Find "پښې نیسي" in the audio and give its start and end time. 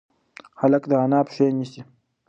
1.27-1.81